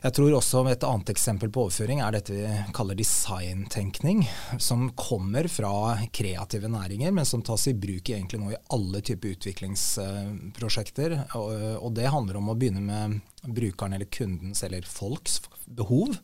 jeg 0.03 0.17
tror 0.19 0.35
også 0.35 0.65
Et 0.67 0.83
annet 0.83 1.13
eksempel 1.13 1.49
på 1.53 1.63
overføring 1.63 2.01
er 2.03 2.11
dette 2.11 2.35
vi 2.35 2.43
kaller 2.75 2.97
designtenkning, 2.97 4.25
som 4.59 4.89
kommer 4.99 5.47
fra 5.47 5.95
kreative 6.11 6.67
næringer, 6.67 7.13
men 7.15 7.25
som 7.25 7.41
tas 7.41 7.69
i 7.71 7.77
bruk 7.77 8.09
egentlig 8.11 8.41
nå 8.41 8.51
i 8.51 8.59
alle 8.75 8.96
alle 8.97 9.05
typer 9.05 9.29
utviklingsprosjekter. 9.35 11.19
Og, 11.37 11.91
det 11.93 12.09
handler 12.09 12.37
om 12.39 12.49
å 12.49 12.55
begynne 12.57 12.81
med 12.81 13.19
brukeren 13.45 13.93
eller 13.93 14.09
kundens 14.09 14.63
eller 14.65 14.81
folks 14.81 15.41
behov. 15.65 16.17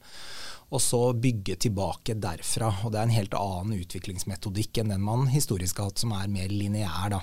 Og 0.74 0.82
så 0.82 1.02
bygge 1.14 1.56
tilbake 1.68 2.16
derfra. 2.18 2.72
Og 2.84 2.94
det 2.94 3.00
er 3.00 3.08
en 3.08 3.16
helt 3.16 3.38
annen 3.38 3.84
utviklingsmetodikk 3.84 4.82
enn 4.82 4.94
den 4.96 5.04
man 5.06 5.28
historisk 5.30 5.80
har 5.80 5.92
hatt, 5.92 6.02
som 6.02 6.16
er 6.18 6.32
mer 6.32 6.50
lineær. 6.50 7.20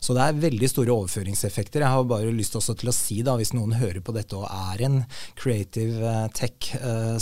Så 0.00 0.14
det 0.16 0.22
er 0.24 0.38
veldig 0.46 0.70
store 0.70 0.94
overføringseffekter. 0.94 1.84
Jeg 1.84 1.92
har 1.92 2.08
bare 2.08 2.32
lyst 2.32 2.56
til 2.56 2.62
å 2.62 2.94
si, 2.96 3.20
da, 3.26 3.36
hvis 3.36 3.52
noen 3.56 3.76
hører 3.76 4.00
på 4.04 4.14
dette 4.16 4.38
og 4.38 4.46
er 4.48 4.84
en 4.86 5.00
creative 5.36 6.00
eh, 6.00 6.28
tech 6.36 6.70
eh, 6.78 7.16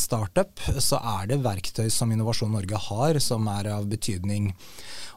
så 0.85 1.01
er 1.01 1.31
det 1.31 1.41
verktøy 1.45 1.89
som 1.93 2.13
Innovasjon 2.13 2.53
Norge 2.55 2.79
har, 2.89 3.19
som 3.23 3.49
er 3.51 3.73
av 3.75 3.89
betydning 3.91 4.53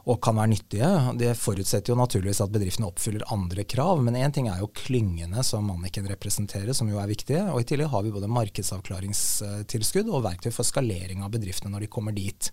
og 0.08 0.20
kan 0.24 0.38
være 0.38 0.52
nyttige. 0.54 0.88
Det 1.20 1.34
forutsetter 1.36 1.92
jo 1.92 1.98
naturligvis 1.98 2.40
at 2.40 2.52
bedriftene 2.52 2.88
oppfyller 2.88 3.26
andre 3.34 3.64
krav, 3.68 4.00
men 4.04 4.16
én 4.16 4.32
ting 4.32 4.48
er 4.48 4.62
jo 4.62 4.70
klyngene 4.72 5.42
som 5.44 5.68
Anniken 5.74 6.08
representerer, 6.08 6.72
som 6.76 6.88
jo 6.88 7.00
er 7.02 7.10
viktige. 7.10 7.42
Og 7.52 7.60
i 7.60 7.66
tillegg 7.68 7.90
har 7.92 8.06
vi 8.06 8.14
både 8.14 8.30
markedsavklaringstilskudd 8.32 10.08
og 10.08 10.24
verktøy 10.24 10.47
for 10.54 10.66
skalering 10.66 11.22
av 11.24 11.32
bedriftene 11.34 11.72
når 11.74 11.86
de 11.86 11.90
kommer 11.92 12.16
dit. 12.16 12.50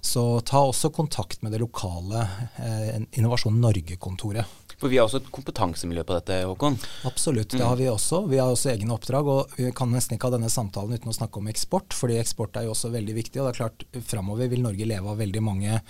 Så 0.00 0.40
ta 0.46 0.62
også 0.66 0.92
kontakt 0.94 1.42
med 1.42 1.54
det 1.54 1.62
lokale 1.62 2.26
eh, 2.62 3.02
Innovasjon 3.18 3.60
Norge-kontoret. 3.62 4.65
For 4.80 4.92
vi 4.92 4.98
har 5.00 5.08
også 5.08 5.22
et 5.22 5.30
kompetansemiljø 5.32 6.04
på 6.04 6.16
dette, 6.18 6.38
Håkon? 6.44 6.76
Absolutt, 7.08 7.54
det 7.56 7.64
har 7.64 7.78
vi 7.80 7.88
også. 7.88 8.22
Vi 8.28 8.40
har 8.40 8.52
også 8.52 8.74
egne 8.74 8.92
oppdrag. 8.92 9.30
Og 9.32 9.56
vi 9.56 9.70
kan 9.76 9.90
nesten 9.92 10.16
ikke 10.16 10.28
ha 10.28 10.36
denne 10.36 10.52
samtalen 10.52 10.96
uten 10.96 11.12
å 11.12 11.16
snakke 11.16 11.40
om 11.40 11.48
eksport, 11.50 11.96
fordi 11.96 12.18
eksport 12.20 12.58
er 12.60 12.66
jo 12.66 12.74
også 12.74 12.92
veldig 12.92 13.16
viktig. 13.16 13.40
Og 13.40 13.48
det 13.48 13.54
er 13.54 13.60
klart, 13.62 13.86
framover 14.04 14.50
vil 14.52 14.64
Norge 14.64 14.88
leve 14.88 15.12
av 15.12 15.20
veldig 15.22 15.42
mange 15.44 15.80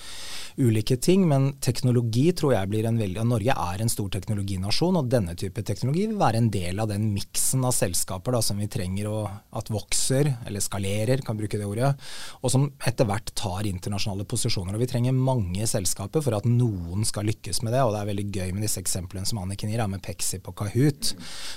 ulike 0.57 0.97
ting, 1.03 1.27
men 1.29 1.51
teknologi 1.65 2.29
tror 2.37 2.55
jeg 2.55 2.71
blir 2.71 2.87
en 2.89 3.01
veldig 3.01 3.27
Norge 3.27 3.57
er 3.57 3.83
en 3.83 3.91
stor 3.91 4.09
teknologinasjon, 4.15 5.01
og 5.01 5.11
denne 5.11 5.35
type 5.39 5.65
teknologi 5.67 6.07
vil 6.07 6.21
være 6.21 6.41
en 6.41 6.51
del 6.53 6.81
av 6.81 6.91
den 6.91 7.11
miksen 7.15 7.65
av 7.67 7.75
selskaper 7.77 8.37
da, 8.37 8.43
som 8.45 8.61
vi 8.61 8.71
trenger 8.71 9.11
å, 9.11 9.19
at 9.59 9.71
vokser, 9.73 10.31
eller 10.47 10.63
skalerer, 10.65 11.25
kan 11.27 11.39
bruke 11.39 11.59
det 11.59 11.67
ordet, 11.67 11.93
og 12.41 12.53
som 12.53 12.69
etter 12.87 13.09
hvert 13.09 13.35
tar 13.37 13.69
internasjonale 13.69 14.27
posisjoner. 14.29 14.77
Og 14.77 14.85
Vi 14.87 14.91
trenger 14.91 15.17
mange 15.17 15.67
selskaper 15.69 16.23
for 16.23 16.39
at 16.39 16.47
noen 16.49 17.05
skal 17.09 17.27
lykkes 17.29 17.65
med 17.67 17.75
det. 17.75 17.83
og 17.83 17.93
Det 17.95 18.01
er 18.01 18.11
veldig 18.13 18.27
gøy 18.31 18.55
med 18.55 18.67
disse 18.69 18.76
eksemplene 18.81 19.27
som 19.29 19.41
Anniken 19.43 19.71
gir, 19.73 19.83
med 19.87 20.03
Pexip 20.05 20.49
og 20.51 20.57
Kahoot, 20.61 21.13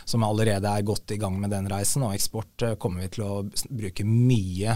som 0.10 0.26
allerede 0.28 0.70
er 0.70 0.86
godt 0.86 1.16
i 1.16 1.20
gang 1.22 1.40
med 1.42 1.54
den 1.54 1.70
reisen. 1.72 2.06
Og 2.06 2.16
eksport 2.18 2.66
eh, 2.66 2.76
kommer 2.82 3.06
vi 3.06 3.12
til 3.16 3.26
å 3.26 3.44
bruke 3.70 4.06
mye 4.08 4.76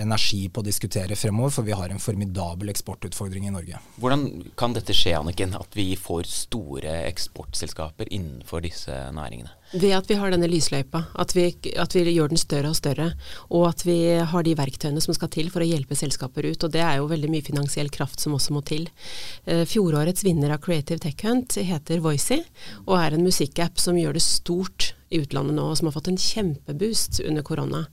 energi 0.00 0.44
på 0.48 0.62
å 0.62 0.66
diskutere 0.66 1.18
fremover, 1.18 1.54
for 1.58 1.68
vi 1.68 1.76
har 1.76 1.92
en 1.92 2.02
formidabel 2.02 2.72
eksportutfordring 2.72 3.48
i 3.48 3.54
Norge. 3.54 3.80
Hvordan 4.00 4.26
kan 4.58 4.76
dette 4.76 4.96
skje, 4.96 5.16
Anniken, 5.18 5.56
at 5.58 5.78
vi 5.78 5.92
får 5.98 6.30
store 6.30 7.00
eksportselskaper 7.10 8.10
innenfor 8.12 8.64
disse 8.66 8.96
næringene? 9.16 9.59
Ved 9.72 9.92
at 9.94 10.08
vi 10.10 10.16
har 10.18 10.32
denne 10.32 10.48
lysløypa, 10.50 11.04
at 11.22 11.34
vi, 11.36 11.44
at 11.78 11.94
vi, 11.94 12.02
gjør 12.10 12.32
den 12.32 12.40
større 12.40 12.72
og 12.72 12.78
større. 12.78 13.12
Og 13.54 13.68
at 13.68 13.84
vi 13.86 13.98
har 14.32 14.46
de 14.46 14.54
verktøyene 14.58 15.02
som 15.02 15.14
skal 15.14 15.30
til 15.30 15.50
for 15.54 15.62
å 15.62 15.68
hjelpe 15.68 15.98
selskaper 15.98 16.48
ut. 16.50 16.66
Og 16.66 16.72
det 16.74 16.82
er 16.82 16.98
jo 16.98 17.10
veldig 17.10 17.30
mye 17.30 17.46
finansiell 17.46 17.90
kraft 17.94 18.22
som 18.22 18.34
også 18.34 18.56
må 18.56 18.64
til. 18.66 18.88
Eh, 19.46 19.62
fjorårets 19.70 20.26
vinner 20.26 20.56
av 20.56 20.62
Creative 20.64 20.98
Tech 21.02 21.22
Hunt 21.26 21.54
heter 21.54 22.02
Voicy, 22.02 22.40
og 22.88 22.96
er 22.98 23.14
en 23.14 23.26
musikkapp 23.26 23.78
som 23.78 23.98
gjør 23.98 24.18
det 24.18 24.26
stort 24.26 24.94
i 25.10 25.18
utlandet 25.18 25.56
nå, 25.56 25.64
som 25.76 25.88
har 25.88 25.92
fått 25.92 26.08
en 26.08 26.18
kjempeboost 26.18 27.20
under 27.26 27.42
korona. 27.42 27.84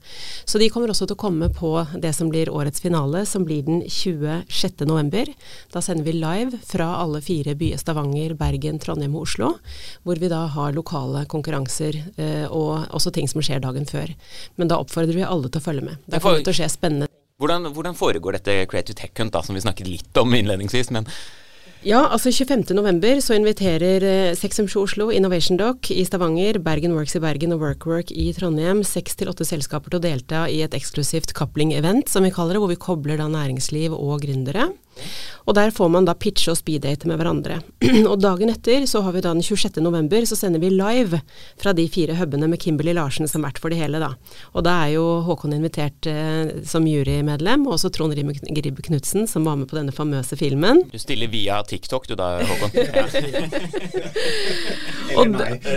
Så 0.44 0.58
de 0.58 0.68
kommer 0.70 0.92
også 0.92 1.08
til 1.08 1.16
å 1.16 1.20
komme 1.20 1.48
på 1.54 1.72
det 1.98 2.12
som 2.14 2.30
blir 2.30 2.50
årets 2.54 2.82
finale, 2.82 3.24
som 3.26 3.46
blir 3.48 3.64
den 3.66 3.82
26.11. 3.82 5.34
Da 5.74 5.82
sender 5.82 6.06
vi 6.06 6.14
live 6.14 6.60
fra 6.66 6.92
alle 7.02 7.22
fire 7.24 7.56
byer, 7.58 7.80
Stavanger, 7.82 8.36
Bergen, 8.38 8.78
Trondheim 8.82 9.18
og 9.18 9.26
Oslo, 9.26 9.50
hvor 10.06 10.22
vi 10.22 10.30
da 10.30 10.44
har 10.54 10.76
lokale 10.76 11.24
konkurranser 11.30 11.98
eh, 12.16 12.46
og 12.46 12.86
også 12.94 13.12
ting 13.14 13.26
som 13.30 13.42
skjer 13.42 13.64
dagen 13.66 13.88
før. 13.88 14.14
Men 14.56 14.70
da 14.70 14.78
oppfordrer 14.78 15.18
vi 15.18 15.26
alle 15.26 15.50
til 15.50 15.58
å 15.58 15.66
følge 15.66 15.88
med. 15.90 16.06
Det 16.06 16.22
kommer 16.22 16.46
til 16.46 16.54
å 16.54 16.60
skje 16.62 16.70
spennende 16.78 17.10
hvordan, 17.38 17.68
hvordan, 17.70 17.94
foregår 17.94 18.34
dette 18.34 18.54
Creative 18.66 18.96
Tech 18.98 19.12
Hunt, 19.14 19.30
da, 19.30 19.44
som 19.46 19.54
vi 19.54 19.62
snakket 19.62 19.86
litt 19.86 20.18
om 20.18 20.32
innledningsvis? 20.34 20.90
men 20.90 21.06
ja, 21.86 22.00
altså 22.10 22.32
25.11 22.34 23.20
så 23.22 23.36
inviterer 23.36 24.02
eh, 24.02 24.34
Sexumsjo 24.34 24.82
Oslo, 24.82 25.08
Innovation 25.14 25.58
Doc 25.60 25.92
i 25.94 26.02
Stavanger, 26.06 26.58
Bergen 26.58 26.96
Works 26.96 27.14
i 27.14 27.22
Bergen 27.22 27.54
og 27.54 27.62
WorkWork 27.62 28.10
i 28.10 28.32
Trondheim 28.34 28.82
seks 28.86 29.14
til 29.18 29.30
åtte 29.30 29.46
selskaper 29.46 29.94
til 29.94 30.00
å 30.00 30.06
delta 30.08 30.42
i 30.50 30.58
et 30.66 30.74
eksklusivt 30.74 31.36
coupling-event, 31.38 32.10
som 32.10 32.26
vi 32.26 32.32
kaller 32.34 32.58
det, 32.58 32.64
hvor 32.64 32.72
vi 32.72 32.80
kobler 32.82 33.22
da 33.22 33.28
næringsliv 33.30 33.94
og 33.94 34.24
gründere. 34.26 34.66
Og 35.48 35.56
der 35.56 35.72
får 35.72 35.88
man 35.88 36.04
da 36.04 36.12
pitche 36.12 36.52
og 36.52 36.58
speeddate 36.60 37.08
med 37.08 37.16
hverandre. 37.20 37.62
og 38.10 38.20
dagen 38.20 38.52
etter, 38.52 38.84
så 38.88 39.00
har 39.04 39.12
vi 39.16 39.22
da 39.24 39.32
den 39.32 39.44
26. 39.44 39.80
november, 39.84 40.24
så 40.28 40.36
sender 40.36 40.60
vi 40.60 40.70
live 40.74 41.22
fra 41.60 41.72
de 41.76 41.86
fire 41.88 42.16
hubene 42.18 42.50
med 42.50 42.60
Kimberley 42.60 42.94
Larsen 42.96 43.28
som 43.30 43.46
vert 43.46 43.60
for 43.62 43.72
det 43.72 43.80
hele, 43.80 44.00
da. 44.02 44.12
Og 44.52 44.66
da 44.66 44.72
er 44.84 44.90
jo 44.98 45.06
Håkon 45.24 45.56
invitert 45.56 46.08
eh, 46.10 46.60
som 46.68 46.86
jurymedlem, 46.88 47.64
og 47.66 47.78
også 47.78 47.92
Trond-Gribb 47.94 48.82
Knutsen 48.84 49.28
som 49.30 49.46
var 49.48 49.56
med 49.60 49.70
på 49.70 49.78
denne 49.78 49.94
famøse 49.94 50.36
filmen. 50.36 50.82
Du 50.92 50.98
stiller 51.00 51.28
via 51.32 51.62
TikTok 51.64 52.10
du 52.10 52.14
da, 52.18 52.28
Håkon? 52.44 52.76
og, 55.18 55.26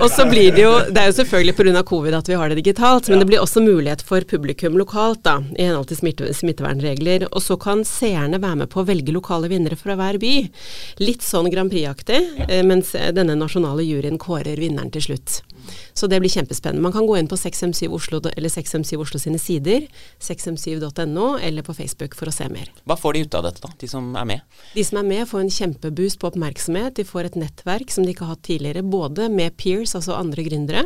og, 0.02 0.10
så 0.12 0.26
blir 0.28 0.52
det 0.56 0.64
jo 0.64 0.72
Det 0.92 1.00
er 1.00 1.10
jo 1.10 1.16
selvfølgelig 1.22 1.56
pga. 1.58 1.84
covid 1.88 2.18
at 2.18 2.30
vi 2.30 2.40
har 2.40 2.52
det 2.52 2.60
digitalt, 2.60 3.10
men 3.10 3.24
det 3.24 3.30
blir 3.30 3.42
også 3.42 3.64
mulighet 3.64 4.04
for 4.04 4.26
publikum 4.28 4.78
lokalt, 4.80 5.24
da, 5.24 5.38
i 5.56 5.70
henhold 5.70 5.88
til 5.92 6.02
smitte, 6.02 6.34
smittevernregler. 6.36 7.28
Og 7.32 7.46
så 7.46 7.58
kan 7.62 7.86
seerne 7.88 8.42
være 8.42 8.64
med 8.64 8.72
på 8.74 8.82
å 8.82 8.88
velge 8.88 9.11
lokale 9.14 9.52
vinnere 9.52 9.78
fra 9.80 9.98
hver 10.00 10.20
by. 10.22 10.34
Litt 11.04 11.26
sånn 11.26 11.50
Grand 11.54 11.72
Prix-aktig, 11.72 12.22
ja. 12.42 12.62
mens 12.68 12.94
denne 13.16 13.38
nasjonale 13.40 13.86
juryen 13.86 14.20
kårer 14.22 14.60
vinneren 14.62 14.92
til 14.94 15.12
slutt. 15.12 15.42
Så 15.94 16.08
det 16.08 16.20
blir 16.20 16.30
kjempespennende. 16.30 16.82
Man 16.82 16.94
kan 16.94 17.06
gå 17.08 17.18
inn 17.18 17.28
på 17.28 17.36
6M7 17.36 17.92
Oslo, 17.94 18.22
eller 18.36 18.50
6M7 18.50 18.98
Oslo 19.02 19.20
sine 19.20 19.40
sider, 19.40 19.86
6m7.no, 20.20 21.38
eller 21.38 21.66
på 21.68 21.76
Facebook 21.78 22.16
for 22.18 22.32
å 22.32 22.36
se 22.36 22.48
mer. 22.52 22.72
Hva 22.90 22.98
får 23.00 23.18
de 23.18 23.24
ut 23.26 23.38
av 23.38 23.46
dette, 23.48 23.64
da, 23.64 23.72
de 23.82 23.90
som 23.92 24.12
er 24.18 24.28
med? 24.34 24.60
De 24.76 24.86
som 24.88 25.02
er 25.02 25.08
med 25.08 25.28
får 25.30 25.46
en 25.46 25.56
kjempeboost 25.60 26.22
på 26.22 26.32
oppmerksomhet. 26.32 26.96
De 27.00 27.08
får 27.08 27.32
et 27.32 27.40
nettverk 27.44 27.94
som 27.94 28.08
de 28.08 28.16
ikke 28.16 28.28
har 28.28 28.36
hatt 28.36 28.46
tidligere, 28.48 28.86
både 28.86 29.30
med 29.34 29.58
peers, 29.62 29.96
altså 29.98 30.18
andre 30.18 30.46
gründere, 30.48 30.86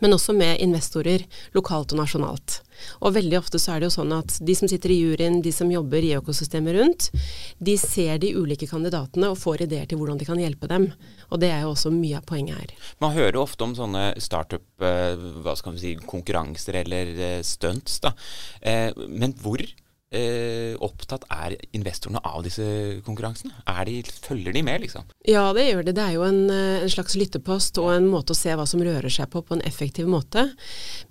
men 0.00 0.14
også 0.14 0.32
med 0.36 0.60
investorer 0.62 1.26
lokalt 1.56 1.92
og 1.94 2.04
nasjonalt. 2.04 2.60
Og 3.00 3.14
veldig 3.16 3.38
ofte 3.40 3.60
så 3.60 3.74
er 3.74 3.82
det 3.82 3.90
jo 3.90 3.96
sånn 3.98 4.14
at 4.16 4.36
de 4.44 4.56
som 4.56 4.70
sitter 4.70 4.94
i 4.94 5.00
juryen, 5.00 5.40
de 5.44 5.52
som 5.54 5.70
jobber 5.72 6.04
i 6.06 6.14
økosystemet 6.18 6.76
rundt, 6.78 7.10
de 7.58 7.76
ser 7.80 8.20
de 8.22 8.32
ulike 8.36 8.68
kandidatene 8.70 9.30
og 9.32 9.38
får 9.40 9.66
ideer 9.66 9.88
til 9.90 10.00
hvordan 10.00 10.20
de 10.20 10.28
kan 10.28 10.40
hjelpe 10.40 10.70
dem. 10.70 10.90
Og 11.30 11.42
det 11.42 11.52
er 11.54 11.64
jo 11.64 11.74
også 11.74 11.92
mye 11.94 12.20
av 12.20 12.26
poenget 12.28 12.58
her. 12.60 12.74
Man 13.02 13.14
hører 13.16 13.40
ofte 13.42 13.66
om 13.66 13.76
sånne 13.78 14.10
startup, 14.22 14.66
eh, 14.82 15.14
hva 15.44 15.56
skal 15.58 15.76
vi 15.76 15.84
si, 15.84 15.94
konkurranser 16.10 16.82
eller 16.84 17.14
eh, 17.16 17.38
stunts, 17.46 18.00
da. 18.04 18.14
Eh, 18.60 18.90
men 19.08 19.36
hvor 19.40 19.62
eh, 20.10 20.74
opptatt 20.82 21.24
er 21.30 21.54
investorene 21.76 22.20
av 22.26 22.42
disse 22.44 22.64
konkurransene? 23.06 23.54
De, 23.86 24.00
følger 24.24 24.54
de 24.54 24.62
med, 24.66 24.82
liksom? 24.84 25.06
Ja, 25.28 25.44
det 25.56 25.68
gjør 25.68 25.86
de. 25.86 25.94
Det 25.96 26.04
er 26.04 26.16
jo 26.16 26.24
en, 26.26 26.40
eh, 26.50 26.82
en, 26.82 26.92
slags 26.92 27.16
lyttepost 27.18 27.78
og 27.82 27.92
en 27.94 28.08
måte 28.10 28.34
å 28.34 28.38
se 28.38 28.54
hva 28.56 28.66
som 28.68 28.82
rører 28.84 29.10
seg 29.12 29.30
på 29.30 29.42
på 29.46 29.56
en 29.56 29.64
effektiv 29.66 30.08
måte. 30.10 30.48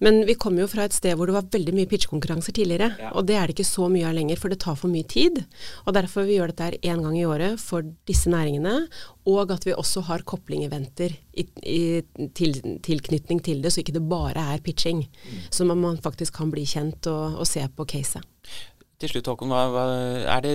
Men 0.04 0.24
vi 0.28 0.36
kommer 0.40 0.66
jo 0.66 0.72
fra 0.72 0.88
et 0.88 0.96
sted 0.96 1.16
hvor 1.18 1.30
det 1.30 1.38
var 1.38 1.52
veldig 1.52 1.76
mye 1.78 1.90
pitchkonkurranser 1.90 2.56
tidligere. 2.56 2.92
Ja. 3.00 3.14
Og 3.16 3.28
det 3.30 3.38
er 3.40 3.48
det 3.48 3.58
ikke 3.58 3.70
så 3.72 3.88
mye 3.92 4.10
av 4.10 4.18
lenger, 4.18 4.40
for 4.42 4.52
det 4.52 4.62
tar 4.64 4.78
for 4.80 4.92
mye 4.92 5.08
tid. 5.08 5.44
Og 5.86 5.96
derfor 5.96 6.28
vi 6.28 6.38
gjør 6.38 6.54
dette 6.54 6.68
her 6.68 6.80
én 6.94 7.04
gang 7.06 7.16
i 7.18 7.28
året 7.28 7.60
for 7.62 7.88
disse 8.10 8.32
næringene. 8.32 8.76
Og 9.30 9.52
at 9.54 9.66
vi 9.68 9.76
også 9.78 10.04
har 10.08 10.26
koplingeventer 10.28 11.14
i, 11.38 11.46
i 11.64 11.80
til, 12.36 12.58
tilknytning 12.84 13.44
til 13.46 13.62
det, 13.64 13.72
så 13.72 13.84
ikke 13.84 13.96
det 13.96 14.04
bare 14.10 14.42
er 14.56 14.64
pitching. 14.66 15.06
Mm. 15.06 15.40
Så 15.54 15.68
man, 15.70 15.80
man, 15.84 16.02
faktisk 16.02 16.40
kan 16.40 16.52
bli 16.52 16.66
kjent 16.68 17.08
og, 17.12 17.40
og 17.44 17.48
se 17.48 17.64
på 17.76 17.86
caset. 17.86 18.26
Til 19.00 19.14
slutt, 19.14 19.30
Håkon, 19.32 19.52
hva, 19.54 19.62
hva, 19.72 19.84
er 20.28 20.42
det 20.44 20.54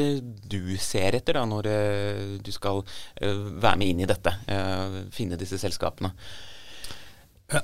du 0.52 0.74
ser 0.76 1.16
etter 1.16 1.38
da, 1.38 1.46
når 1.48 1.64
uh, 1.64 2.32
du 2.44 2.50
skal 2.52 2.82
uh, 2.84 3.44
være 3.56 3.78
med 3.80 3.92
inn 3.94 4.02
i 4.04 4.08
dette? 4.08 4.34
Uh, 4.44 4.98
finne 5.14 5.38
disse 5.40 5.56
selskapene? 5.62 6.10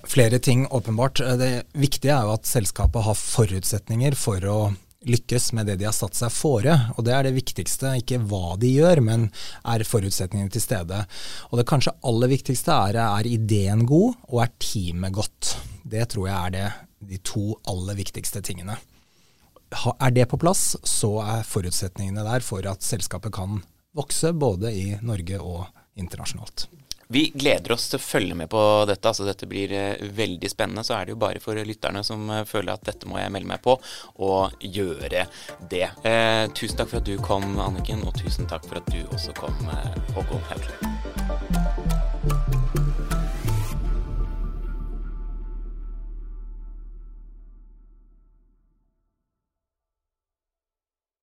Flere 0.08 0.38
ting, 0.40 0.64
åpenbart. 0.72 1.20
Det 1.36 1.50
viktige 1.76 2.14
er 2.14 2.24
jo 2.24 2.32
at 2.32 2.48
selskapet 2.48 3.04
har 3.04 3.18
forutsetninger 3.18 4.16
for 4.16 4.46
å 4.48 4.56
lykkes 5.04 5.50
med 5.56 5.68
det 5.68 5.76
de 5.80 5.88
har 5.88 5.96
satt 5.96 6.16
seg 6.16 6.32
fore. 6.32 6.78
Og 6.96 7.04
det 7.04 7.12
er 7.12 7.28
det 7.28 7.36
viktigste, 7.36 7.92
ikke 8.00 8.22
hva 8.30 8.56
de 8.60 8.72
gjør, 8.72 9.02
men 9.04 9.26
er 9.68 9.84
forutsetningene 9.84 10.52
til 10.54 10.64
stede. 10.64 11.02
Og 11.50 11.60
det 11.60 11.68
kanskje 11.68 11.96
aller 12.08 12.32
viktigste 12.32 12.78
er 12.88 13.00
er 13.04 13.28
ideen 13.28 13.84
god, 13.88 14.16
og 14.32 14.46
er 14.46 14.56
teamet 14.64 15.12
godt. 15.20 15.58
Det 15.84 16.08
tror 16.14 16.30
jeg 16.30 16.38
er 16.38 16.56
det, 16.56 16.70
de 17.12 17.20
to 17.20 17.50
aller 17.68 18.00
viktigste 18.00 18.40
tingene 18.48 18.80
er 19.70 20.10
det 20.14 20.26
på 20.30 20.38
plass, 20.40 20.74
så 20.82 21.16
er 21.22 21.46
forutsetningene 21.46 22.26
der 22.26 22.44
for 22.44 22.66
at 22.66 22.84
selskapet 22.86 23.34
kan 23.34 23.62
vokse 23.96 24.32
både 24.32 24.72
i 24.74 24.86
Norge 25.02 25.40
og 25.42 25.66
internasjonalt. 25.98 26.68
Vi 27.12 27.24
gleder 27.34 27.72
oss 27.74 27.88
til 27.90 27.98
å 27.98 28.02
følge 28.04 28.36
med 28.38 28.46
på 28.52 28.60
dette. 28.86 29.08
altså 29.10 29.24
Dette 29.26 29.48
blir 29.50 29.72
eh, 29.74 30.02
veldig 30.14 30.50
spennende. 30.50 30.84
Så 30.86 30.94
er 30.94 31.08
det 31.08 31.16
jo 31.16 31.18
bare 31.18 31.42
for 31.42 31.58
lytterne 31.58 32.04
som 32.06 32.22
eh, 32.30 32.44
føler 32.46 32.76
at 32.76 32.86
dette 32.86 33.10
må 33.10 33.18
jeg 33.18 33.32
melde 33.34 33.50
meg 33.50 33.64
på, 33.64 33.74
og 34.22 34.62
gjøre 34.62 35.26
det. 35.72 35.88
Eh, 36.06 36.44
tusen 36.54 36.78
takk 36.78 36.92
for 36.92 37.00
at 37.02 37.10
du 37.10 37.16
kom, 37.18 37.48
Anniken, 37.58 38.06
og 38.06 38.14
tusen 38.14 38.46
takk 38.46 38.68
for 38.68 38.78
at 38.78 38.94
du 38.94 39.02
også 39.10 39.34
kom, 39.40 39.58
eh, 39.74 39.98
Håkon 40.14 40.46
Hauglie. 40.52 41.99